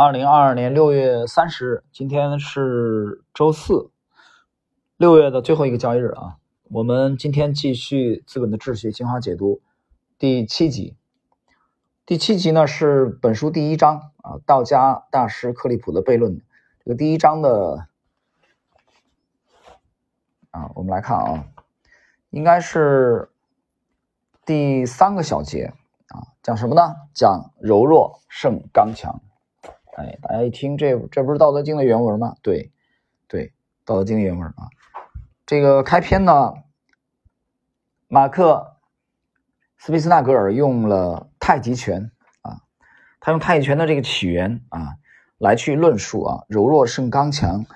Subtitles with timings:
[0.00, 3.90] 二零二二年六月三十日，今天是周四，
[4.96, 6.36] 六月的最后一个交易日啊。
[6.70, 9.60] 我们今天继续《资本的秩序》精华解读
[10.16, 10.96] 第七集。
[12.06, 16.40] 第七集呢是本书第一章啊，道家大师克利普的悖论。
[16.84, 17.88] 这个第一章的
[20.52, 21.44] 啊，我们来看啊，
[22.30, 23.32] 应该是
[24.46, 25.74] 第三个小节
[26.10, 26.94] 啊，讲什么呢？
[27.12, 29.20] 讲柔弱胜刚强。
[29.98, 32.36] 哎，大家一听，这这不是《道德经》的原文吗？
[32.40, 32.70] 对，
[33.26, 33.48] 对，
[33.84, 34.70] 《道德经》的原文啊。
[35.44, 36.54] 这个开篇呢，
[38.06, 38.76] 马克·
[39.76, 42.12] 斯皮斯纳格尔用了太极拳
[42.42, 42.60] 啊，
[43.18, 44.94] 他用太极拳的这个起源啊，
[45.36, 47.66] 来去论述啊柔弱胜刚强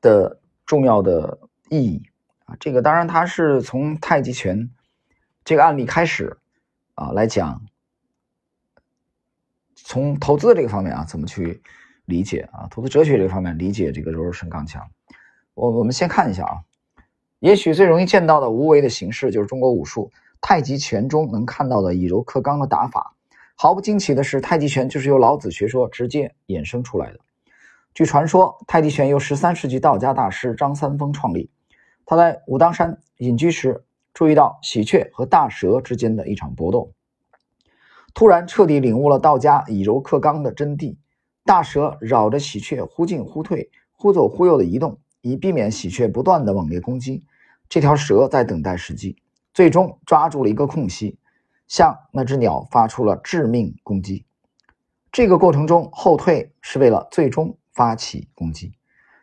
[0.00, 1.38] 的重要的
[1.68, 2.02] 意义
[2.46, 2.56] 啊。
[2.58, 4.70] 这个当然，他是从太极拳
[5.44, 6.38] 这个案例开始
[6.94, 7.60] 啊来讲。
[9.88, 11.62] 从投资的这个方面啊，怎么去
[12.04, 12.68] 理解啊？
[12.70, 14.86] 投资哲学这个方面理解这个柔弱胜刚强。
[15.54, 16.60] 我我们先看一下啊，
[17.38, 23.14] 也许最容易见到的无为的形式就是中国武术太极拳中能看到的以柔克刚的打法。
[23.54, 27.20] 毫不惊奇的是，太极拳就是由老子学说直接衍生出来的。
[27.94, 31.50] 据传说，太极拳由十三世纪道家大师张三丰创立。
[32.04, 36.92] 他在武当山隐居时，注意到喜鹊和大蛇之间的一场搏斗。
[38.14, 40.96] 突然彻底领悟了道家以柔克刚的真谛。
[41.44, 47.24] 大蛇绕着喜鹊忽进忽退、忽左忽右的移动，以避免喜鹊不断的猛烈攻击。
[47.70, 49.16] 这条蛇在等待时机，
[49.54, 51.18] 最终抓住了一个空隙，
[51.66, 54.26] 向那只鸟发出了致命攻击。
[55.10, 58.74] 这个过程中后退是为了最终发起攻击。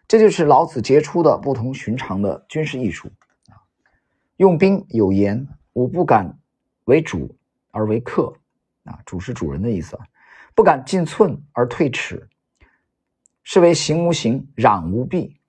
[0.07, 3.09] 这就是老子杰出的不同寻常的军事艺术！
[4.37, 6.39] 用兵有言：“吾不敢
[6.85, 7.35] 为主
[7.71, 8.33] 而为客。”
[8.85, 9.99] 啊，主是主人的意思，
[10.55, 12.29] 不敢进寸而退尺，
[13.43, 15.39] 是为行无形，攘无弊。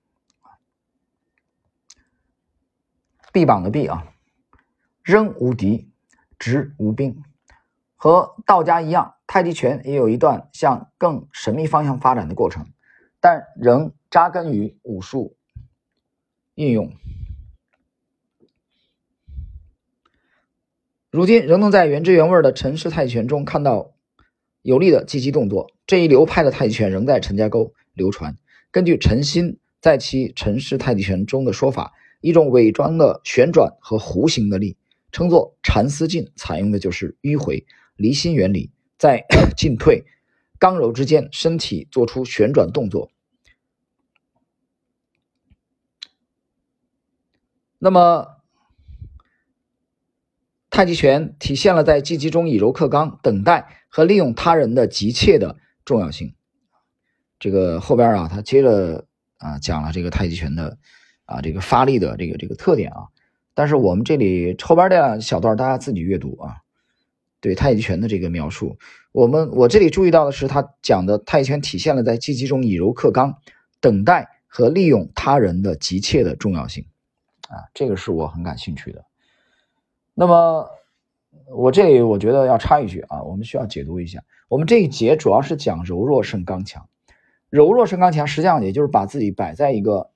[3.31, 4.05] 臂膀的臂啊，
[5.03, 5.91] 扔无敌，
[6.39, 7.23] 执无兵，
[7.95, 12.65] 和道家一样，太极拳也有一段向更神秘方向发展的过程，
[13.19, 15.37] 但仍扎根于武术
[16.55, 16.91] 应用。
[21.17, 23.95] 如今仍能在原汁原味的陈氏太极拳中看到
[24.61, 25.71] 有力的击击动作。
[25.87, 28.37] 这一流派的太极拳仍在陈家沟流传。
[28.69, 34.77] 根据陈新在其陈氏太极拳中的说法，一种伪装的旋转和弧形的力
[35.11, 39.25] 称作缠丝劲，采用的就是迂回离心原理，在
[39.57, 40.05] 进退
[40.59, 43.09] 刚柔之间，身体做出旋转动作。
[47.79, 48.36] 那么。
[50.77, 56.35] 太极拳体现了在积极中以柔克刚、等待和利用他人的急切的重要性。
[57.39, 59.07] 这个后边啊，他接着
[59.39, 60.77] 啊讲了这个太极拳的
[61.25, 63.07] 啊这个发力的这个这个特点啊。
[63.55, 66.57] 但是我们这里后边这小段大家自己阅读啊。
[67.41, 68.77] 对太极拳的这个描述，
[69.11, 73.33] 我们我这里注意到的是，他讲的太极拳体现了在积极中以柔克刚、
[73.81, 76.85] 等待和利用他人的急切的重要性
[77.49, 77.65] 啊。
[77.73, 79.06] 这个是我很感兴趣的。
[80.19, 80.67] 那么，
[81.55, 84.23] 我这里我觉得要插一句啊，我们需要解读一下。
[84.49, 86.89] 我们这一节主要是讲柔弱胜刚强，
[87.51, 90.09] 柔弱胜刚强，实际上也就是把自己摆在一个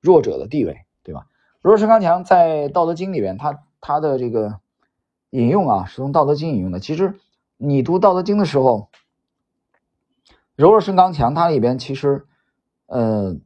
[0.00, 1.26] 弱者的地位，对吧？
[1.60, 4.60] 柔弱胜刚强在《道德经》里边，它它的这个
[5.30, 6.78] 引用啊，是从《道德经》引用的。
[6.78, 7.18] 其实
[7.56, 8.90] 你读《道德经》的时候，
[10.54, 12.26] 柔弱胜刚强，它里边其实
[12.86, 13.36] 呃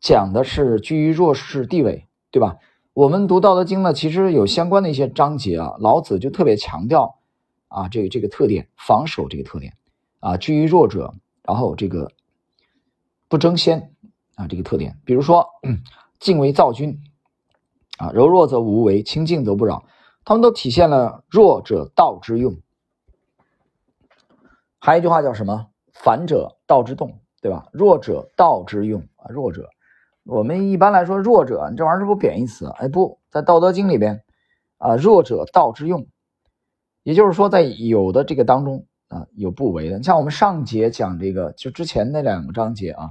[0.00, 2.56] 讲的是居于弱势地位，对吧？
[2.94, 7.20] 我们读《道德经》呢，其实有相关的一些章节啊，老子就特别强调
[7.68, 9.72] 啊，这个这个特点，防守这个特点
[10.20, 12.12] 啊，居于弱者，然后这个
[13.28, 13.94] 不争先
[14.34, 14.98] 啊，这个特点。
[15.06, 15.48] 比如说，
[16.20, 17.00] 敬为造君
[17.96, 19.84] 啊，柔弱则无为，清静则不扰，
[20.22, 22.54] 他们都体现了弱者道之用。
[24.78, 25.68] 还有一句话叫什么？
[25.94, 27.70] 反者道之动，对吧？
[27.72, 29.70] 弱者道之用啊，弱者。
[30.24, 32.68] 我们一般来说，弱者，你这玩意儿是不贬义词？
[32.76, 34.22] 哎，不在《道德经》里边，
[34.78, 36.06] 啊，弱者道之用，
[37.02, 39.98] 也就是说，在有的这个当中啊，有不为的。
[39.98, 43.10] 你像我们上节讲这个，就之前那两个章节啊，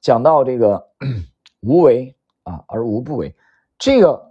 [0.00, 0.88] 讲到这个
[1.62, 3.34] 无为啊，而无不为，
[3.76, 4.30] 这个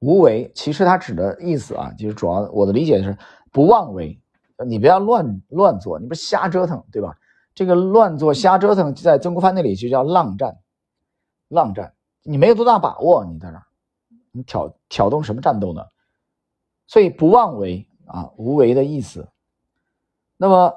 [0.00, 3.16] 无为其实它指的意思啊，就是主要我的理解是
[3.50, 4.20] 不妄为，
[4.66, 7.16] 你不要乱乱做，你不瞎折腾，对吧？
[7.54, 10.58] 这个乱做瞎折腾，在曾国藩那里就叫浪战，
[11.48, 13.62] 浪战，你没有多大把握，你在这儿，
[14.32, 15.82] 你挑挑动什么战斗呢？
[16.86, 19.28] 所以不妄为啊，无为的意思。
[20.36, 20.74] 那么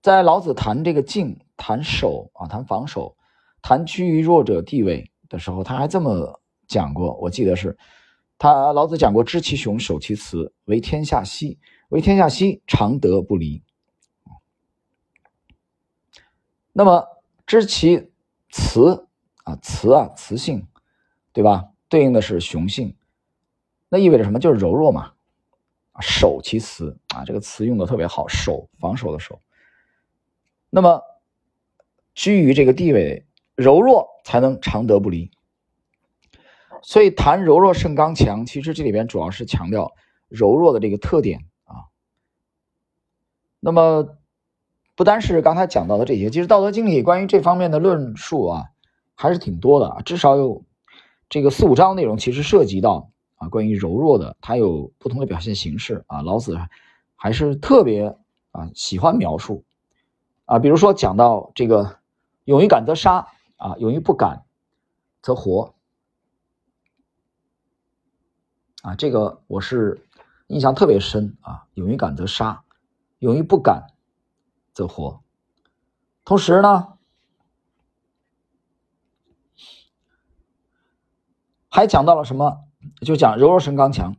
[0.00, 3.16] 在老子谈这个静、谈守啊、谈防守、
[3.60, 7.14] 谈居于弱者地位的时候，他还这么讲过。
[7.16, 7.76] 我记得是，
[8.38, 11.58] 他老子讲过：“知其雄，守其雌，为天下溪。
[11.88, 13.62] 为天下溪，常德不离。”
[16.72, 17.06] 那么
[17.46, 18.10] 知其
[18.48, 19.08] 雌
[19.44, 20.66] 啊，雌啊，雌性，
[21.32, 21.70] 对吧？
[21.88, 22.96] 对应的是雄性，
[23.88, 24.38] 那意味着什么？
[24.38, 25.12] 就是柔弱嘛。
[26.00, 29.42] 守其雌啊，这个词用的特别好，守防守的守。
[30.70, 31.02] 那么
[32.14, 35.30] 居于这个地位，柔弱才能常德不离。
[36.82, 39.92] 所以谈柔弱胜刚强，其实这里边主要是强调
[40.28, 41.90] 柔弱的这个特点啊。
[43.58, 44.16] 那么
[45.00, 48.66] 不单是刚才讲到的这些，其实《道德经》里关于这方面的论述啊，
[49.14, 50.62] 还是挺多的啊，至少有
[51.30, 56.20] 这个四五章内容，其实涉及到啊关于柔弱的，它有不同的表现形式啊。
[56.20, 56.58] 老子
[57.16, 58.14] 还是特别
[58.50, 59.64] 啊喜欢描述。
[60.44, 61.96] 啊，比如说讲到这个，
[62.44, 63.26] 勇于敢则杀
[63.56, 64.42] 啊，勇于不敢
[65.22, 65.72] 则活
[68.82, 70.06] 啊，这个我是
[70.48, 71.64] 印象特别深啊。
[71.72, 72.64] 勇于敢则杀，
[73.18, 73.89] 勇于不敢
[74.80, 75.22] 的活。
[76.24, 76.98] 同时呢，
[81.68, 82.64] 还讲到了什么？
[83.02, 84.16] 就讲柔弱胜刚强。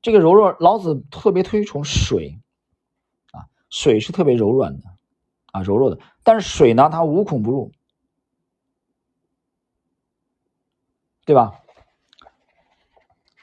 [0.00, 2.40] 这个柔弱，老子特别推崇水
[3.32, 4.88] 啊，水是特别柔软的。
[5.52, 7.72] 啊，柔弱的，但是水呢，它无孔不入，
[11.26, 11.60] 对吧？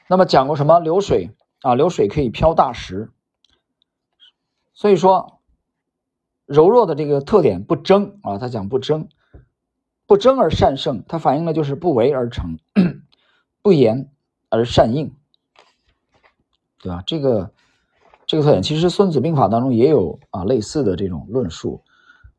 [0.08, 1.30] 那么讲过什么流水
[1.62, 1.76] 啊？
[1.76, 3.12] 流水可以漂大石，
[4.74, 5.39] 所以说
[6.50, 9.08] 柔弱的这个特点不争啊，他讲不争，
[10.04, 12.58] 不争而善胜，它反映的就是不为而成，
[13.62, 14.10] 不言
[14.48, 15.14] 而善应，
[16.82, 17.04] 对吧？
[17.06, 17.52] 这个
[18.26, 21.84] 这个特点，其实《孙子兵法》当中也有啊类似的这种论述。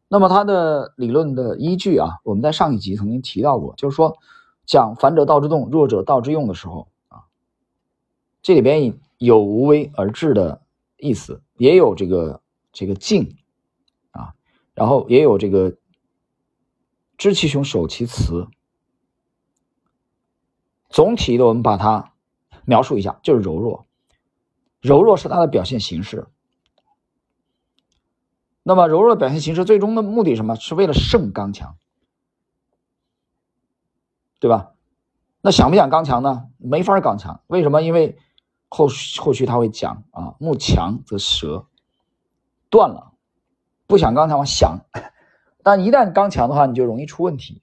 [0.10, 4.18] 那么它的理论的依据啊，我们在上一集曾经提到过，就是说
[4.66, 7.24] 讲反者道之动，弱者道之用的时候啊，
[8.42, 10.60] 这里边有无为而治的
[10.98, 12.42] 意思，也有这个
[12.74, 13.38] 这个静，
[14.74, 15.78] 然后也有这个
[17.18, 18.50] 知其雄，守其雌。
[20.90, 22.14] 总体的，我们把它
[22.66, 23.88] 描述一下，就是柔弱，
[24.82, 26.28] 柔弱是它的表现形式。
[28.64, 30.56] 那么柔弱的表现形式，最终的目的什么？
[30.56, 31.78] 是为了胜刚强，
[34.40, 34.74] 对吧？
[35.42, 36.50] 那想不想刚强呢？
[36.58, 37.42] 没法刚强。
[37.48, 37.82] 为什么？
[37.82, 38.18] 因为
[38.70, 38.88] 后
[39.18, 41.68] 后续他会讲啊，木强则折，
[42.70, 43.11] 断了。
[43.92, 44.86] 不想刚强，我想，
[45.64, 47.62] 但一旦刚强的话，你就容易出问题。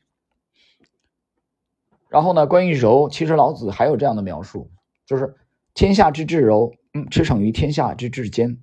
[2.11, 4.71] 然后呢，关于柔，其实老子还有这样的描述，
[5.07, 5.39] 就是
[5.73, 8.63] 天下之至柔，嗯，驰骋于天下之至坚，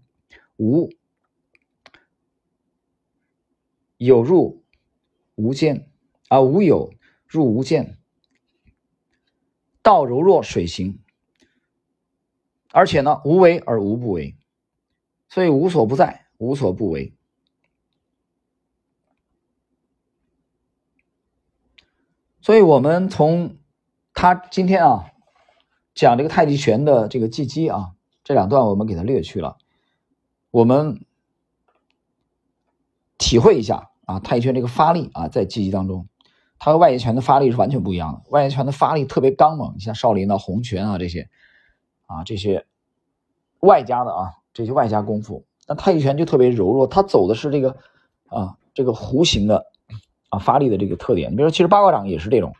[0.57, 0.91] 无。
[3.97, 4.63] 有入
[5.33, 5.89] 无间，
[6.27, 6.93] 啊，无有
[7.25, 7.97] 入无间。
[9.81, 10.99] 道柔弱水行，
[12.71, 14.35] 而且呢，无为而无不为，
[15.29, 17.11] 所以无所不在，无所不为。
[22.45, 23.55] 所以，我们从
[24.13, 25.05] 他今天啊
[25.95, 27.93] 讲这个太极拳的这个技击啊
[28.23, 29.57] 这两段，我们给他略去了，
[30.51, 31.03] 我们。
[33.17, 36.07] 体会一下啊，太极拳这个发力啊，在技击当中，
[36.59, 38.21] 它和外界拳的发力是完全不一样的。
[38.29, 41.29] 外界拳的发力特别刚猛，你像少林的洪拳啊这些，
[42.05, 42.67] 啊这些
[43.61, 47.77] 外加的啊这些外加功夫，那太极拳就特别柔弱，它走的是这个
[48.27, 49.65] 啊这个弧形的
[50.39, 51.31] 发力的这个特点。
[51.31, 52.53] 你比如说，其实八卦掌也是这种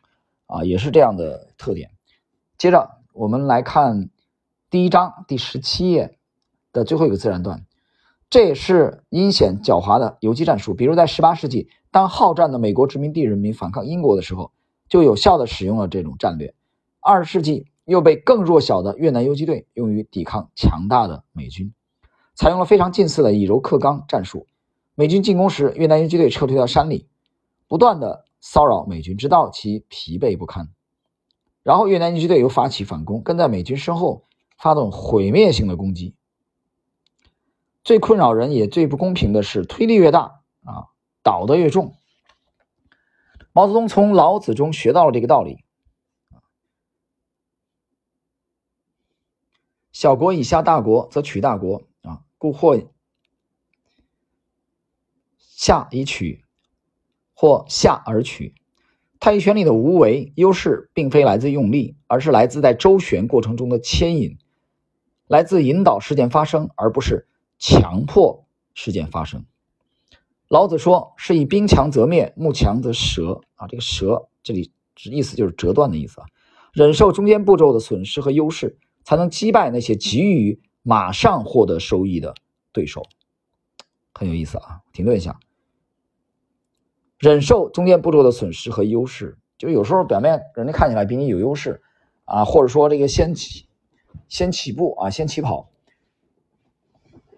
[0.48, 1.92] 啊，也是这样的特点。
[2.58, 4.10] 接着我们来看
[4.70, 6.18] 第一章第十七页
[6.72, 7.66] 的最后一个自然段。
[8.28, 10.74] 这也是阴险狡猾的游击战术。
[10.74, 14.52] 比如在18世纪，当好战的美国殖民地人民反抗英国的时候，
[14.90, 16.54] 就有效地使用了这种战略。
[17.02, 21.72] 20世纪又被更弱小的越南游击队用于抵抗强大的美军，
[22.34, 24.48] 采用了非常近似的以柔克刚战术。
[24.96, 27.08] 美军进攻时，越南游击队撤退到山里，
[27.68, 30.70] 不断的骚扰美军，直到其疲惫不堪。
[31.64, 34.26] 然后越南游击队又发起反攻，跟在美军身后
[34.58, 36.16] 发动毁灭性的攻击。
[37.84, 40.90] 最困扰人也最不公平的是，推力越大啊，
[41.24, 41.96] 倒的越重。
[43.52, 45.64] 毛泽东从老子中学到了这个道理：
[49.92, 52.80] 小国以下大国，则取大国啊，故或
[55.40, 56.45] 下以取，
[57.36, 58.56] 或下而取。
[59.20, 64.38] 太极拳里的无为优势，并非来自用力，而是来自在周旋过程中的牵引，
[65.28, 67.28] 来自引导事件发生，而不是。
[67.58, 69.46] 强迫事件发生，
[70.50, 73.66] 老子说是以兵强则灭，木强则折啊。
[73.68, 74.74] 这个折这里
[75.06, 76.28] 意思就是折断的意思啊。
[76.74, 82.36] 忍受中间步骤的损失和优势，才能击败那些急于马上获得收益的
[82.74, 83.04] 对手。
[84.14, 85.40] 很有意思啊，停顿一下。
[87.18, 91.82] 忍受中间步骤的损失和优势，就有时候表面人家看起来比你有优势
[92.26, 93.68] 啊，或者说这个先起
[94.28, 95.70] 先起步啊，先起跑，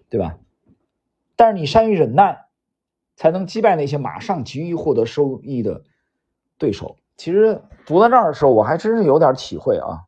[0.08, 0.38] 对吧？
[1.36, 2.46] 但是你善于忍耐，
[3.14, 5.84] 才能击败那些马上急于获得收益的
[6.58, 6.96] 对手。
[7.16, 10.06] 其实读到这儿的时候，我还真是有点体会啊，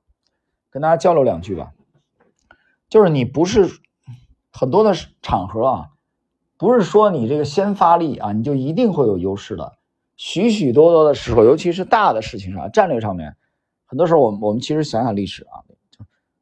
[0.70, 1.72] 跟大家交流两句吧。
[2.88, 3.68] 就是你不是
[4.50, 5.90] 很多的场合啊。
[6.60, 9.78] 不是说你这个先发力啊，你就一定会有优势的。
[10.18, 13.34] 许许多多的时候，尤其是大的事情上、战略上面，
[13.86, 15.64] 很多时候我们我们其实想想历史啊，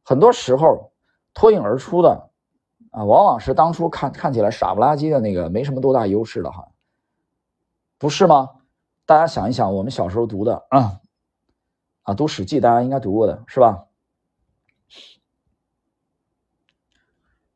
[0.03, 0.91] 很多时候
[1.35, 2.31] 脱颖而出的
[2.91, 6.67] 啊，往往是当初看看起来傻不拉几的那个没什么多大优势的哈，
[7.97, 8.51] 不是吗？
[9.07, 11.01] 大家想一想，我们小时候读的啊
[12.03, 13.85] 啊，读《史记》，大家应该读过的是吧？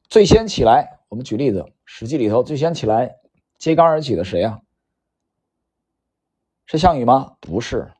[0.09, 1.66] 最先起来，我们举例子。
[1.95, 3.17] 史记里头最先起来
[3.59, 4.63] 揭竿而起的谁呀？
[6.65, 7.37] 是项羽吗？
[7.39, 7.93] 不是。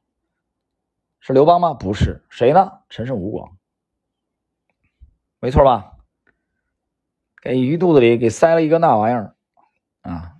[1.21, 1.75] 是刘邦吗？
[1.75, 2.25] 不是。
[2.31, 2.81] 谁呢？
[2.89, 3.55] 陈胜吴广。
[5.41, 5.99] 没错吧？
[7.43, 9.37] 给鱼肚子里给塞了一个那玩意儿
[10.01, 10.37] 啊，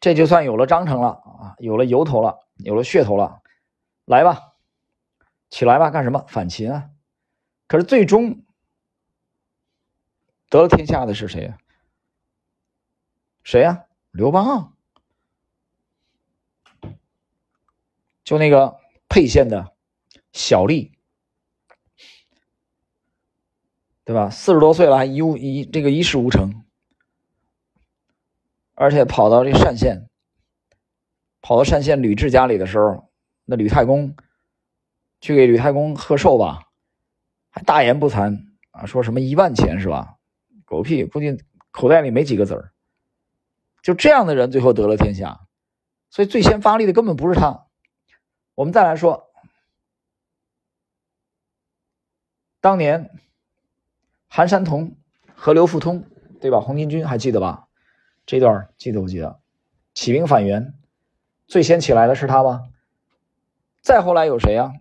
[0.00, 3.40] 这就算有了章程了啊，有了由头了，有了噱头了。
[4.04, 4.54] 来吧，
[5.48, 6.24] 起来吧，干什么？
[6.26, 6.90] 反秦啊！
[7.68, 8.42] 可是最终
[10.48, 11.56] 得了天下的是谁呀？
[13.48, 13.86] 谁呀？
[14.10, 14.76] 刘邦，
[18.22, 18.78] 就那个
[19.08, 19.72] 沛县的
[20.34, 20.90] 小吏，
[24.04, 24.28] 对吧？
[24.28, 26.62] 四十多岁了，还一无一这个一事无成，
[28.74, 30.10] 而且跑到这单县，
[31.40, 33.10] 跑到单县吕雉家里的时候，
[33.46, 34.14] 那吕太公
[35.22, 36.68] 去给吕太公贺寿吧，
[37.48, 40.18] 还大言不惭啊，说什么一万钱是吧？
[40.66, 42.74] 狗屁，估计口袋里没几个子儿。
[43.82, 45.46] 就这样的人最后得了天下，
[46.10, 47.66] 所以最先发力的根本不是他。
[48.54, 49.30] 我们再来说，
[52.60, 53.10] 当年
[54.28, 54.96] 韩山童
[55.34, 56.04] 和刘福通，
[56.40, 56.60] 对吧？
[56.60, 57.68] 红巾军还记得吧？
[58.26, 59.40] 这段记得不记得？
[59.94, 60.74] 起兵反袁，
[61.46, 62.68] 最先起来的是他吧？
[63.80, 64.72] 再后来有谁呀？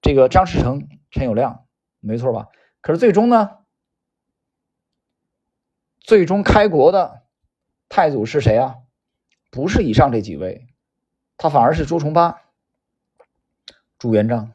[0.00, 1.60] 这个张士诚、陈友谅，
[2.00, 2.48] 没错吧？
[2.80, 3.58] 可是最终呢？
[6.00, 7.22] 最终开国的。
[7.88, 8.76] 太祖是谁啊？
[9.50, 10.66] 不是以上这几位，
[11.36, 12.42] 他反而是朱重八、
[13.98, 14.52] 朱元璋。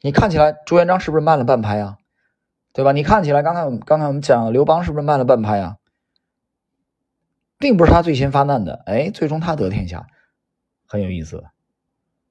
[0.00, 1.98] 你看起来朱元璋是不是慢了半拍啊？
[2.72, 2.92] 对吧？
[2.92, 5.76] 你看起来刚才我们刚才我们讲刘邦是不是慢了半拍啊？
[7.58, 10.06] 并不是他最先发难的，哎，最终他得天下，
[10.86, 11.44] 很有意思。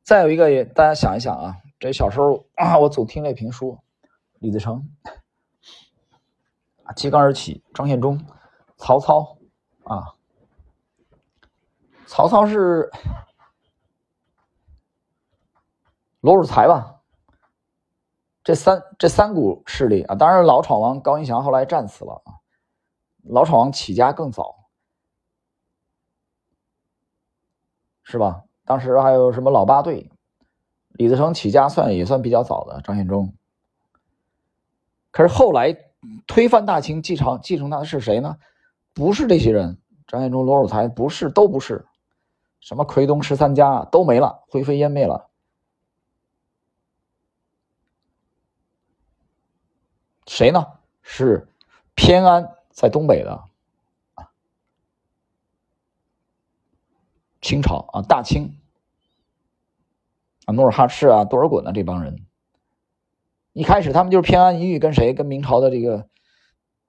[0.03, 3.79] 再有一个，也大家想一想啊，这小时候啊，我总听那评书，
[4.39, 4.89] 李自成
[6.83, 8.23] 啊，揭竿而起，张献忠。
[8.77, 9.37] 曹操
[9.83, 10.15] 啊，
[12.05, 12.91] 曹操是
[16.19, 17.01] 罗汝才吧？
[18.43, 22.43] 这三这三股势力啊，当然老闯王高迎祥后来战死了啊。
[23.23, 24.67] 老闯王起家更早，
[28.03, 28.43] 是吧？
[28.65, 30.11] 当时还有什么老八队，
[30.89, 33.33] 李自成起家算也算比较早的，张献忠。
[35.11, 35.73] 可是后来
[36.27, 38.37] 推翻大清继承继承他的是谁呢？
[38.93, 41.85] 不是这些人，张献忠、罗汝才不是，都不是，
[42.59, 45.29] 什么奎东十三家都没了，灰飞烟灭了。
[50.27, 50.65] 谁呢？
[51.01, 51.49] 是
[51.95, 53.43] 偏安在东北的
[57.41, 58.57] 清朝啊，大清
[60.45, 62.25] 啊，努尔哈赤啊，多尔衮啊，这帮人，
[63.51, 65.13] 一开始他们就是偏安一隅，跟谁？
[65.13, 66.07] 跟明朝的这个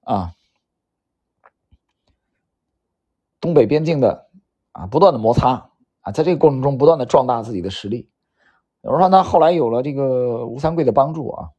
[0.02, 0.34] 啊。
[3.44, 4.30] 东北边境的
[4.72, 5.70] 啊，不断的摩擦
[6.00, 8.08] 啊，在这个过程中不断的壮大自己的实力。
[8.80, 11.50] 有人说，他后来有了这个吴三桂的帮助啊，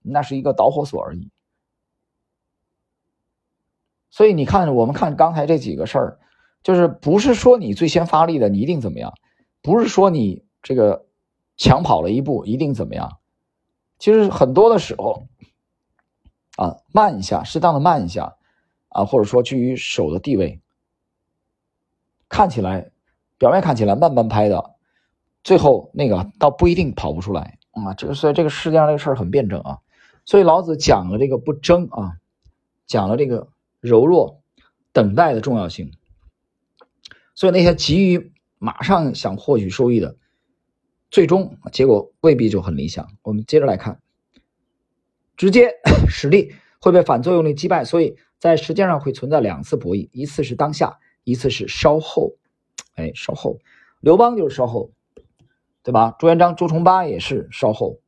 [0.00, 1.30] 那是一个导火索而已。
[4.08, 6.18] 所以你看，我们看刚才这几个事儿，
[6.62, 9.12] 就是不是说你最先发力的你一定怎么样，
[9.60, 11.04] 不是说你这个
[11.58, 13.18] 抢跑了一步一定怎么样。
[13.98, 15.26] 其实很多的时候
[16.56, 18.36] 啊，慢一下，适当的慢一下
[18.88, 20.62] 啊，或者说居于守的地位。
[22.28, 22.90] 看起来，
[23.38, 24.74] 表面看起来慢半拍的，
[25.44, 27.94] 最后那个倒不一定跑不出来啊。
[27.94, 29.78] 这个所以这个世界上这个事儿很辩证啊。
[30.24, 32.16] 所以老子讲了这个不争啊，
[32.86, 33.48] 讲了这个
[33.80, 34.42] 柔弱，
[34.92, 35.92] 等待的重要性。
[37.34, 40.16] 所以那些急于马上想获取收益的，
[41.10, 43.06] 最终结果未必就很理想。
[43.22, 44.00] 我们接着来看，
[45.36, 45.70] 直接
[46.08, 52.36] 实力会被反作用力击败，所以在时间上会存在两次博弈，一次是当下，一次是稍后。
[52.94, 53.58] 哎，稍后，
[54.00, 54.92] 刘邦就是稍后，
[55.82, 56.16] 对吧？
[56.18, 58.00] 朱元璋、朱重八也是稍后。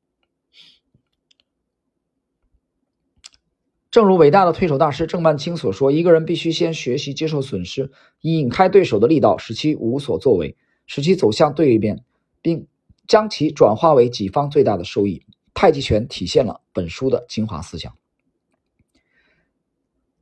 [3.91, 10.57] 正如伟大的推手大师郑曼青所说：“一个人必须先学习接受损失，引开对手的力道，使其无所作为，
[10.87, 12.05] 使其走向对立面，
[12.41, 12.67] 并
[13.07, 17.97] 将其转化为己方最大的收益。”太极拳体现了本书的精华思想。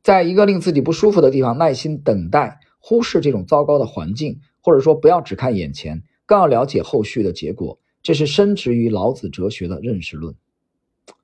[0.03, 7.81] 在一个令自己不舒服的地方，耐心等待，忽视这种糟糕的环境，或者说不要只看眼前，更要了解后续的结果。
[8.01, 10.37] 这是深植于老子哲学的认识论。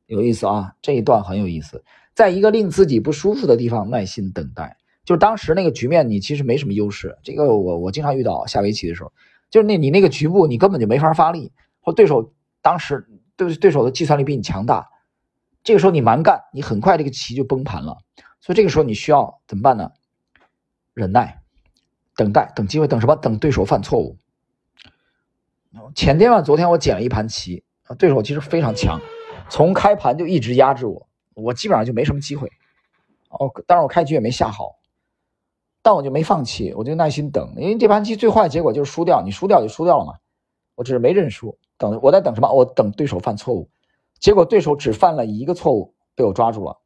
[0.07, 1.85] 有意思啊，这一段很有意思。
[2.15, 7.17] 在一个令自己不舒服的地方耐心等待，就是当时那个局面，你其实没什么优势。
[7.23, 9.13] 这个我我经常遇到下围棋的时候，
[9.49, 14.91] 就是那你那个局部你根本就没法发力，或对手当时对对手的计算力比你强大，
[15.63, 17.99] 这个时候你蛮干，你很快这个棋就崩盘了。
[18.41, 19.93] 所以这个时候你需要怎么办呢？
[20.95, 21.42] 忍耐，
[22.17, 23.17] 等待，等机会，等什么？
[23.17, 24.17] 等对手犯错误。
[25.95, 29.01] 前天晚昨天我捡了一盘棋啊，对手其实非常强，
[29.49, 31.09] 从开盘就一直压制我。
[31.35, 32.47] 我基本上就没什么机会，
[33.31, 34.79] 哦，当然我开局也没下好，
[35.81, 40.13] 但我就没放弃，我就耐心等，因为这盘棋最坏的结果就是输掉，你输掉就输掉了嘛，
[40.75, 42.53] 我只是没认输，等我在等什么？
[42.53, 43.71] 我等对手犯错误，
[44.19, 46.79] 结果对手只犯了一个错误，被我抓住了，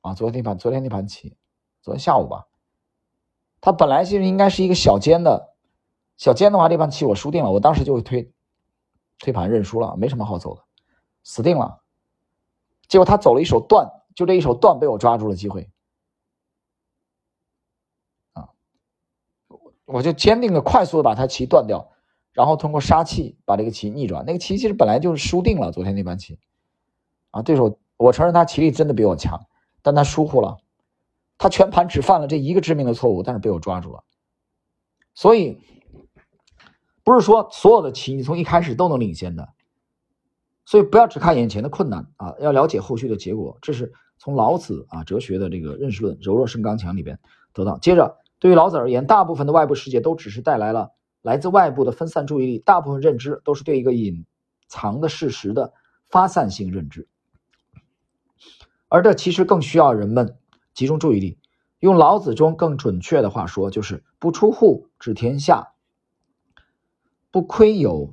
[0.00, 1.36] 啊，昨天那盘昨天那盘棋，
[1.80, 2.46] 昨天下午吧，
[3.60, 5.54] 他本来其实应该是一个小尖的，
[6.16, 8.32] 小尖的话这盘棋我输定了，我当时就会推，
[9.18, 10.62] 推盘认输了，没什么好走的，
[11.24, 11.80] 死定了。
[12.86, 15.70] 结果他走了一手断，就这一手断被我抓住了机会，
[18.32, 18.48] 啊，
[19.84, 21.90] 我就坚定的、快速的把他棋断掉，
[22.32, 24.24] 然后通过杀气把这个棋逆转。
[24.24, 26.38] 那个棋其实本来就是输定了，昨天那盘棋，
[27.30, 29.44] 啊，对手我承认他棋力真的比我强，
[29.82, 30.56] 但他疏忽了，
[31.38, 34.04] 他全盘只犯了这一个致命的错误，但是被我抓住了。
[35.14, 35.58] 所以
[37.04, 39.48] 不是说所有的棋你从一开始都能领先的。
[40.66, 43.56] 所以不要只看眼前的困难啊，要了解后续的结果。
[43.62, 47.18] 这是从老子啊哲学的这个认识论“柔弱胜刚强”里边
[47.54, 47.78] 得到。
[47.78, 50.90] 接着，对于老子而言，大部分的外部世界都只是带来了
[51.22, 54.26] 来自外部的分散注意力，大部分认知都是对一个隐
[54.66, 55.72] 藏的事实的
[56.10, 57.08] 发散性认知，
[58.88, 60.36] 而这其实更需要人们
[60.78, 61.40] 集中注意力。
[61.80, 65.72] 用老子中更准确的话说，就是“不出户治天下，
[67.32, 68.12] 不窥有”。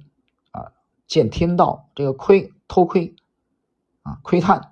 [1.06, 3.16] 见天道，这个窥偷窥
[4.02, 4.72] 啊，窥探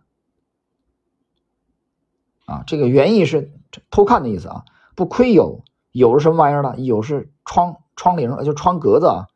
[2.45, 3.53] 啊，这个原意是
[3.91, 4.65] 偷看的意思啊。
[4.95, 6.75] 不窥有，有是什么玩意儿呢？
[6.79, 9.27] 有是窗窗棂，就窗格子啊，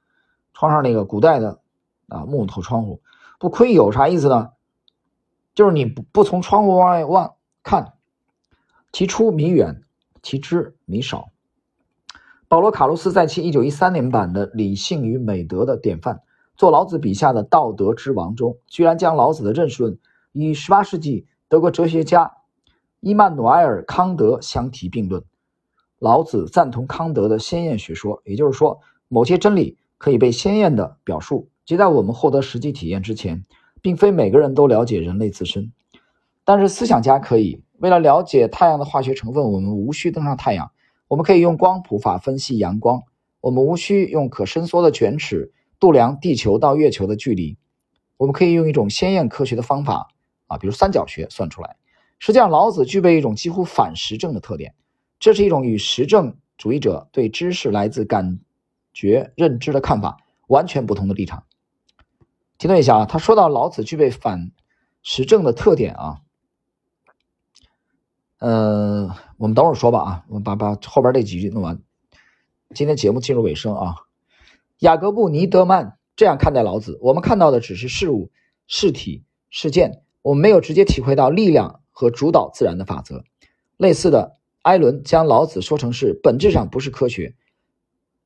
[0.56, 1.62] 窗上那个古代的
[2.08, 3.04] 啊木头窗户。
[3.38, 4.54] 不窥有啥意思呢？
[5.54, 7.94] 就是你不不从窗户往外望看，
[8.92, 9.82] 其出弥远，
[10.22, 11.30] 其知弥少。
[12.48, 16.22] 保罗·卡洛斯在其一九一三年版的《理性与美德》的典范。
[16.56, 20.00] 做老子笔下的道德之王中，居然将老子的认识论
[20.32, 22.32] 与18世纪德国哲学家
[23.00, 25.24] 伊曼努埃尔·康德相提并论。
[26.00, 33.44] 老子赞同康德的先验学说，也就是说，某些真理可以被鲜艳的表述，即在我们获得实际体验之前，
[33.82, 35.72] 并非每个人都了解人类自身。
[36.44, 37.62] 但是思想家可以。
[37.78, 40.72] 为了了解太阳的化学成分，我们无需登上太阳，
[41.08, 43.04] 我们可以用光谱法分析阳光，
[43.42, 45.54] 我们无需用可伸缩的卷尺。
[45.80, 47.56] 度量地球到月球的距离，
[48.18, 50.10] 我们可以用一种鲜艳科学的方法
[50.48, 51.76] 啊，比如三角学算出来。
[52.18, 54.74] 实际上，老子具备一种几乎反实证的特点，
[55.20, 58.40] 这是一种与实证主义者对知识来自感
[58.92, 61.44] 觉认知的看法完全不同的立场。
[62.58, 64.52] 停顿一下啊，他说到老子具备反
[65.04, 66.22] 实证的特点啊，
[68.40, 71.82] 呃，我们等会儿说吧啊，我们把把后边这几句弄完。
[72.76, 73.96] 今天节目进入尾声啊。
[74.80, 78.30] 雅各布·尼德曼这样看待老子：我们看到的只是事物、
[78.68, 83.24] 事体、事件，我们没有直接体会到力量和主导自然的法则。
[83.78, 87.36] 类似的，艾伦将老子说成是本质上不是科学，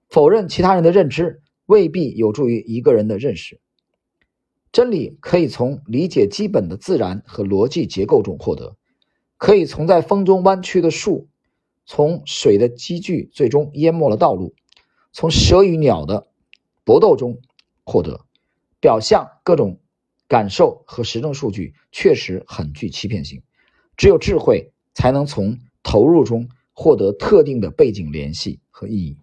[0.10, 3.62] 否认其他人的认知未必有助于一个人的认识。
[4.74, 8.76] 真理可以从理解基本的自然和逻辑结构中获得，
[9.41, 11.27] 可以从在风中弯曲的树，
[11.88, 14.54] 从水的积聚最终淹没了道路，
[15.12, 16.27] 从蛇与鸟的。
[16.84, 17.39] 搏斗中
[17.84, 18.25] 获得
[18.80, 19.80] 表象、各种
[20.27, 23.41] 感受和实证数据确实很具欺骗性。
[23.97, 29.17] 只有智慧才能从投入中获得特定的背景联系和意义。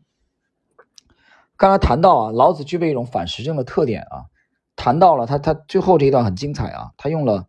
[1.57, 4.27] 刚才谈到啊，老子具备一种反实证的特点啊，
[4.75, 7.47] 谈到了他他最后这一段很精彩啊，他用了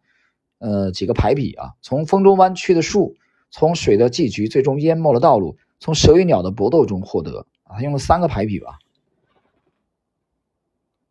[0.59, 3.15] 呃几个排比啊，从风中弯曲的树，
[3.49, 8.79] 从水的寄局最终淹没了道路，从蛇与鸟的搏斗中获得啊，用了三个排比吧。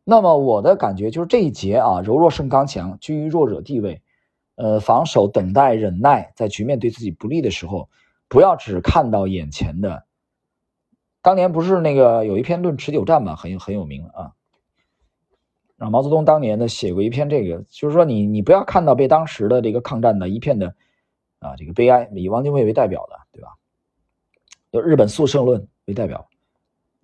[0.04, 4.00] 那么我的感觉就是这一节啊，柔弱胜刚强，居于弱者地位，
[4.54, 7.90] 呃，防守、等待、忍耐，在局面对自己不利的时候，
[8.26, 10.06] 不要只看到眼前的。
[11.20, 14.32] 当年不是那个有一篇论持久战嘛，很很有名啊。
[15.78, 20.74] 然后毛泽东当年呢写过一篇这个，就是说你你不要看到被当时的这个抗战的一片的
[21.38, 23.48] 啊这个悲哀，以汪精卫为代表的，对吧？
[24.70, 26.28] 就日本速胜论为代表，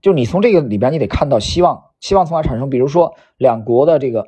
[0.02, 1.84] 就你从这个里边你得看到希望。
[2.00, 4.26] 希望从而产生，比如说两国的这个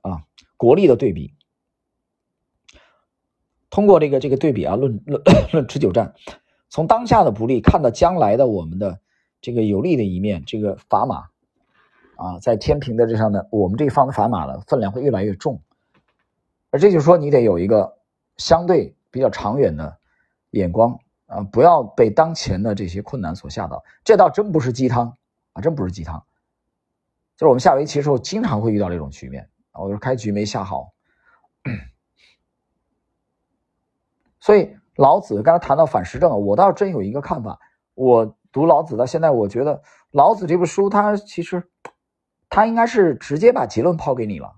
[0.00, 0.22] 啊
[0.56, 1.34] 国力的对比，
[3.68, 5.22] 通过这个这个对比啊论论
[5.52, 6.14] 论持久战，
[6.70, 9.00] 从当下的不利看到将来的我们的
[9.42, 11.28] 这个有利的一面，这个砝码
[12.20, 15.62] 啊在天平的这上呢，我们这一方的砝码呢分量会越来越重，
[16.70, 17.96] 而这就是说你得有一个
[18.36, 19.98] 相对比较长远的
[20.50, 23.82] 眼光啊，不要被当前的这些困难所吓到。
[24.04, 25.16] 这倒真不是鸡汤
[25.54, 26.22] 啊，真不是鸡汤。
[27.36, 29.80] 就是我们下围棋的时候，经常会遇到这种局面啊。
[29.80, 30.92] 我说开局没下好，
[34.40, 37.58] 所以老子刚才谈到反实证，我倒真有一个看法。
[37.94, 41.66] 我读老子到现在，我觉得老子这部书，它其实
[42.50, 44.52] 他应该是直接把结论抛给你了。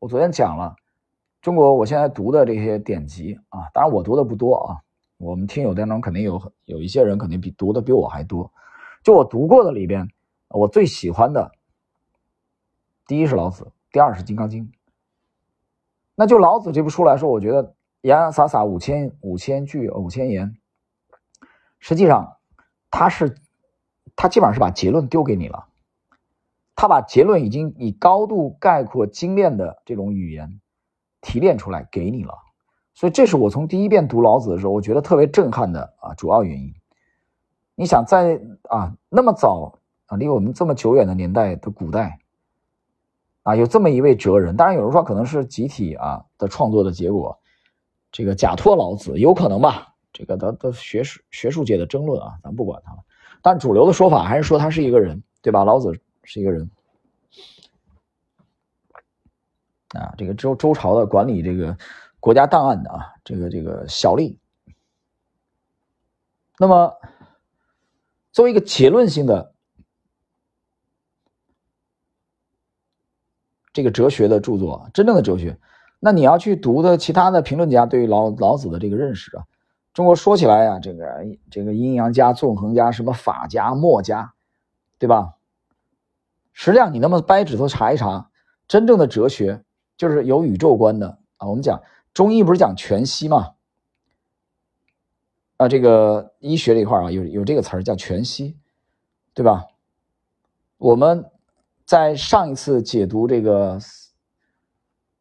[0.00, 0.74] 我昨天讲了
[1.40, 4.82] 中国我现在读的这些典籍啊，当然我读的不多啊。
[5.18, 8.50] 我们听友当中肯定有有一些人肯定比读的比我还多。
[9.04, 10.08] 就我读过的里边，
[10.48, 11.52] 我最喜欢的。
[13.06, 14.64] 第一是老子，第二是《金刚经》。
[16.14, 20.56] 那就老子这部书来说，我觉得洋洋洒洒五千五千句五千言，
[21.78, 22.36] 实际上
[22.90, 23.36] 他是
[24.16, 25.66] 他基本上是把结论丢给你了，
[26.74, 30.60] 他把结论已经以高度概括精炼的这种语言
[31.20, 32.34] 提炼出来给你了，
[32.94, 36.74] 所以这是我从第一遍读老子的时候，我觉得特别震撼的啊主要原因。
[37.74, 42.18] 你想在啊那么早啊离我们这么久远的年代的古代。
[43.44, 47.36] 啊，有这么一位哲人，当然有人说可能是集体啊的创作的结果，
[48.12, 49.94] 这个假托老子有可能吧？
[50.12, 52.98] 这个的的学术学术界的争论啊，咱不管他了。
[53.42, 55.64] 但主流的说法还是说他是一个人，对吧？
[55.64, 56.70] 老子是一个人
[59.90, 61.76] 啊，这个周周朝的管理这个
[62.20, 64.36] 国家档案的啊，这个这个小吏。
[66.58, 66.94] 那么
[68.32, 69.52] 作为一个结论性的。
[73.74, 75.58] 这个哲学的著作，真正的哲学，
[75.98, 79.46] 那你要去读的其他的评论家对于老老子的这个认识啊，
[79.94, 84.34] 中国说起来啊，这个这个阴阳家、纵横家、什么法家、墨家，
[84.98, 85.36] 对吧？
[86.52, 88.30] 实际上你那么掰指头查一查，
[88.68, 89.62] 真正的哲学
[89.96, 91.48] 就是有宇宙观的啊。
[91.48, 91.82] 我们讲
[92.14, 93.54] 中医不是讲全息吗？
[95.56, 98.56] 啊，这个医学这一块啊，有有这个词儿叫全息，
[99.34, 99.66] 对吧？
[100.78, 101.28] 我们。
[101.84, 103.76] 在上一次解读这个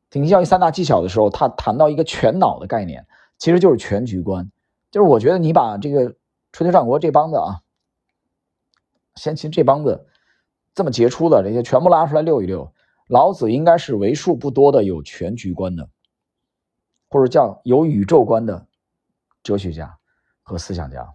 [0.10, 3.06] 顶级教育三大技巧的时候，他谈到一个全脑的概念，
[3.38, 4.50] 其实就是全局观。
[4.89, 6.15] 就是我觉得你把这个
[6.54, 7.62] 春秋战国这帮子啊，
[9.15, 10.06] 先秦这帮子
[10.74, 12.74] 这么杰出的这些全部拉出来溜一溜，
[13.08, 15.90] 老子应该是为数不多的有全局观的，
[17.10, 18.68] 或者叫有宇宙观的
[19.44, 19.98] 哲学家
[20.42, 21.14] 和思想家。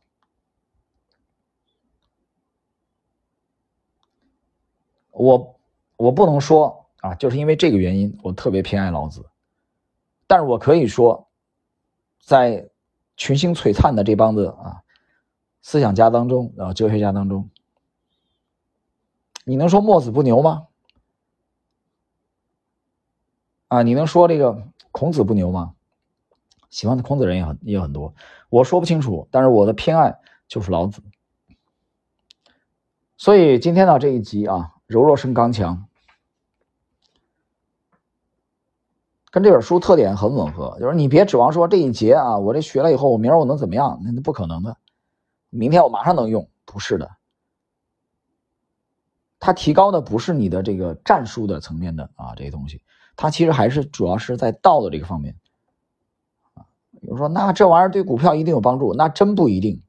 [5.11, 5.59] 我
[5.97, 9.25] 我不能说啊，就是因为这个原因，我特别偏爱老子。
[10.27, 11.27] 但是我可以说，
[12.21, 12.69] 在
[13.17, 14.83] 群星璀璨的这帮子啊
[15.63, 17.49] 思想家当中啊哲学家当中，
[19.49, 20.67] 你能说墨子不牛吗？
[23.69, 25.75] 啊，你能说这个孔子不牛吗？
[26.69, 28.13] 喜欢的孔子人也很也很多，
[28.51, 31.01] 我说不清楚，但是我的偏爱就是老子。
[33.17, 34.73] 所以今天呢这一集啊。
[34.87, 35.89] 柔弱胜刚强，
[39.33, 40.77] 跟这本书特点很吻合。
[40.79, 44.01] 就是你别指望说这一节啊，我这学了以后，我明儿我能怎么样？
[44.05, 44.77] 那那不可能的。
[45.51, 47.11] 明天我马上能用，不是的。
[49.39, 52.83] 它提高的不是你的这个战术的层面的啊这些东西，
[53.17, 55.37] 它其实还是主要是在道的这个方面。
[56.55, 56.65] 啊，
[57.01, 58.95] 比如说，那这玩意儿对股票一定有帮助？
[58.95, 59.83] 那真不一定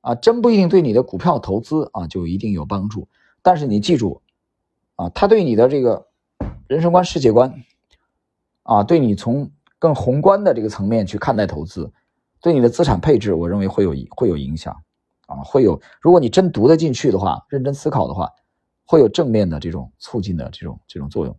[0.00, 3.08] 啊，真不一定对你的股票投资啊就一定有帮助。
[3.42, 4.22] 但是你记住。
[4.94, 6.06] 啊，他对你的这个
[6.68, 7.64] 人生观、世界观，
[8.62, 11.90] 啊，对你从更宏观的这个层面去看待投资，
[12.42, 14.76] 对你的资产配置，我认为会有会有影响
[15.26, 15.80] 啊，会有。
[15.98, 18.30] 如果你真读得进去的话，认真思考的话，
[18.92, 21.34] 会有正面的这种促进的这种这种作用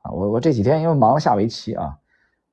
[0.00, 0.10] 啊。
[0.10, 1.98] 我我这几天因为忙了下围棋啊，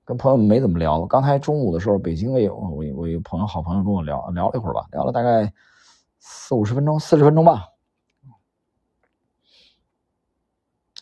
[0.04, 1.06] 跟朋友们没怎么聊。
[1.06, 5.54] 刚才中午的时候，北京也有我我有朋友好朋友跟我聊聊了一会儿吧，聊了大概
[6.20, 7.70] 四五十分钟，四十分钟吧。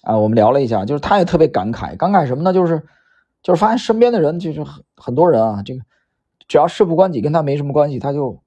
[0.03, 2.53] 啊，我们聊了一下，就是他也特别感慨，感慨什么呢？
[2.53, 2.79] 就是，
[3.41, 5.83] 就是发现身边的人，就是很很多人啊，这个
[6.47, 8.42] 只要事不关己，跟他没什么关系，他就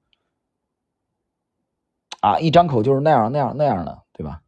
[2.27, 4.41] 啊一张口就是那样那样那样的，对吧？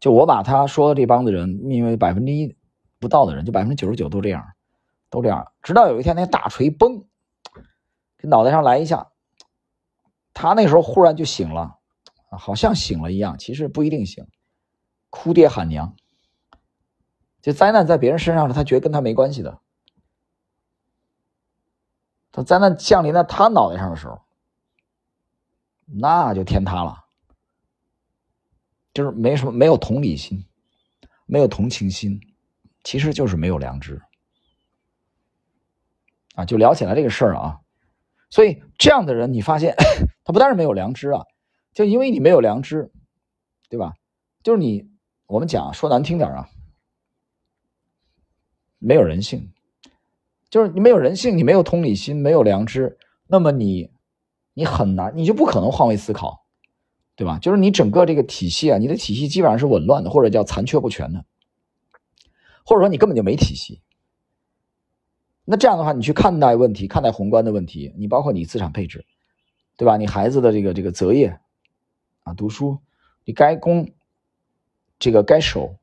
[0.00, 2.56] 就我把他说的这帮子人，因为百分之一
[2.98, 4.46] 不到的人，就百分之九十九都这样，
[5.10, 5.52] 都这样。
[5.62, 7.04] 直到有一天，那大锤崩，
[8.16, 9.08] 给脑袋上来一下，
[10.32, 11.78] 他那时候忽然就醒了，
[12.30, 14.24] 好像醒了一样，其实不一定醒，
[15.10, 15.94] 哭爹喊娘。
[17.42, 19.58] 就灾难在别人身上，他觉得跟他没关系的。
[22.30, 24.20] 他灾难降临在他脑袋上的时候，
[25.86, 27.07] 那就天塌了。
[28.98, 30.44] 就是没什么，没有同理心，
[31.26, 32.20] 没有同情心，
[32.82, 34.02] 其实就是没有良知。
[36.34, 37.60] 啊，就聊起来这个事儿啊。
[38.28, 39.72] 所以这样的人，你发现
[40.26, 41.22] 他不但是没有良知啊，
[41.72, 42.90] 就因为你没有良知，
[43.68, 43.92] 对吧？
[44.42, 44.90] 就是你，
[45.28, 46.48] 我们讲说难听点啊。
[48.80, 49.52] 没有人性，
[50.50, 53.92] 就是你没有人性，你没有同理心，没有良知，那么你，
[54.54, 56.44] 你很难，你就不可能换位思考，
[57.18, 57.36] 对吧？
[57.40, 61.24] 就是你整个这个体系啊，你的体系基本上是紊乱的，或者叫残缺不全的，
[62.64, 63.82] 或者说你根本就没体系。
[65.44, 69.04] 那这样的话，你去看待问题，看待宏观的问题，你包括你资产配置，
[69.76, 69.96] 对吧？
[69.96, 71.40] 你孩子的这个这个择业
[72.22, 72.78] 啊，读书，
[73.24, 73.90] 你该攻，
[75.00, 75.76] 这个该守。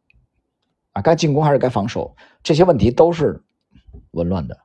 [0.94, 2.16] 啊，该进攻还是该防守？
[2.42, 3.44] 这些问题都是
[4.12, 4.62] 紊乱的、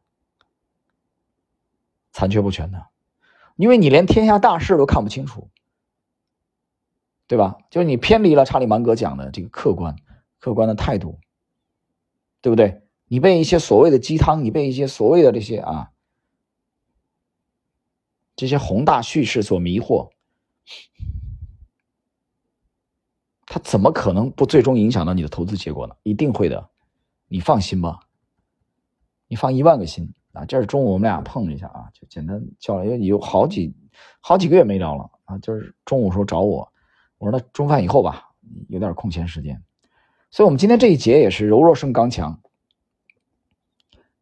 [2.13, 2.87] 残缺不全的，
[3.57, 5.51] 因为你连天下大事都看不清楚，
[7.31, 7.59] 对吧？
[7.71, 9.95] 就是你偏离了查理芒格讲的这个客观、
[10.41, 11.21] 客观的态度，
[12.41, 12.83] 对不对？
[13.07, 15.93] 你被一些所谓的鸡汤，你被一些所谓的这些啊
[18.35, 20.11] 这些宏大叙事所迷惑。
[23.47, 25.95] 他怎么可能不最终影响到你的投资结果呢？
[26.03, 26.69] 一定会的，
[27.29, 28.01] 你放心吧，
[29.29, 30.45] 你放一万个心啊！
[30.47, 33.73] 这是中午我们俩碰了一下啊，就简单叫了，因为有好几
[34.21, 36.70] 好几个月没聊了啊，就是中午时候找我，
[37.21, 38.31] 我说那中饭以后吧，
[38.69, 39.63] 有点空闲时间，
[40.31, 42.41] 所以我们今天这一节也是柔弱胜刚强。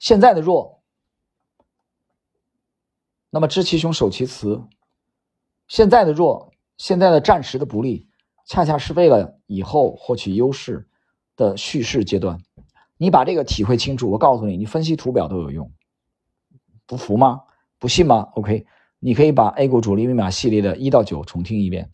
[0.01, 0.83] 现在的弱，
[3.31, 4.67] 那么知其凶，守其雌。
[5.69, 8.09] 现在的弱，现在的暂时的不利。
[8.47, 10.89] 恰恰是为了以后获取优势
[11.37, 12.43] 的叙事阶段，
[12.97, 14.11] 你把这个体会清楚。
[14.11, 15.71] 我告诉你，你分析图表都有用。
[16.85, 17.43] 不服吗？
[17.79, 18.67] 不信吗？OK，
[18.99, 21.91] 你可以把 A 股主力密码系列的一到九重听一遍。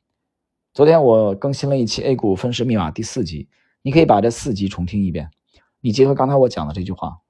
[0.75, 3.49] 昨天我更新了一期 A 股分时密码第四集，
[3.81, 5.31] 你可以把这四集重听一遍。
[5.81, 7.21] 你结合刚才我讲的这句话，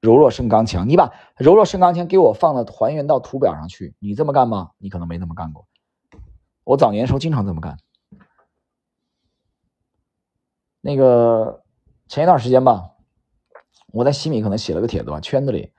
[0.00, 0.88] 柔弱胜刚强。
[0.88, 4.70] 你把柔弱胜刚强给我放到还原到图表上去，你这么干吗？
[4.78, 5.66] 你可能没这么干过。
[6.62, 7.76] 我早年的时候经常这么干。
[10.80, 11.64] 那个
[12.06, 12.92] 前一段时间吧，
[13.90, 15.72] 我在西米可能写了个帖子吧，圈子里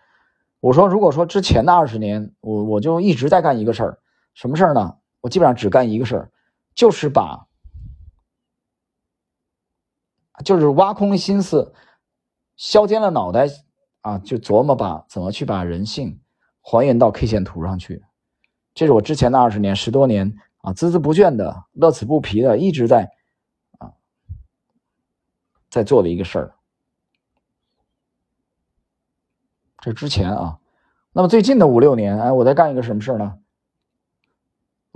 [0.60, 4.00] 我说，如果说之前的二十年，我我就一直在干一个事儿，
[4.34, 4.98] 什么事儿呢？
[5.28, 6.32] 我基本上只干一个事儿，
[6.74, 7.48] 就是把，
[10.46, 11.74] 就是挖空心思，
[12.56, 13.50] 削尖了脑袋
[14.00, 16.22] 啊，就琢磨把怎么去把人性
[16.62, 18.06] 还原到 K 线图上去。
[18.74, 20.40] 这是我之前的二十年，十多年。
[20.60, 23.12] 啊，孜孜不倦的、乐此不疲的，一直在
[23.78, 23.94] 啊，
[25.70, 26.56] 在做的一个事儿。
[29.80, 30.60] 这之前啊，
[31.12, 33.38] 那么最近的五六年，哎，我在干一个什么事儿呢？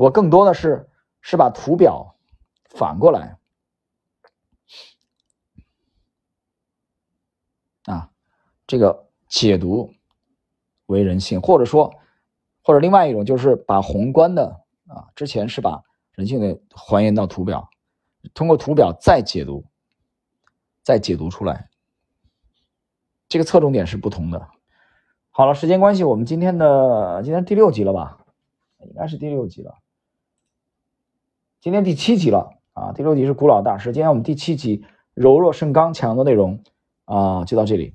[0.02, 0.90] 我更多的是
[1.22, 2.16] 是把图表
[2.66, 3.38] 反过来
[7.84, 8.10] 啊，
[8.66, 9.94] 这个解读
[10.88, 11.94] 为人性，或者说，
[12.64, 14.60] 或者另外一种就是把宏观的。
[14.88, 15.84] 啊，之前是把
[16.14, 17.70] 人性的还原到图表，
[18.34, 19.64] 通过图表再解读，
[20.84, 21.70] 再解读出来，
[23.30, 24.50] 这个侧重点是不同的。
[25.30, 28.26] 好了，时间关系，我们今天的今天第六集了吧？
[28.80, 29.78] 应该是第六集了。
[31.62, 33.92] 今天第七集了啊，第六集是古老大师。
[33.92, 36.60] 今天我们第七集柔弱胜刚强的内容
[37.06, 37.94] 啊，就到这里。